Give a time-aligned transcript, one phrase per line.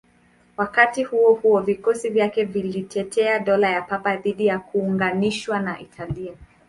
[0.57, 6.33] Wakati huo huo, vikosi vyake vilitetea Dola la Papa dhidi ya kuunganishwa na Italia.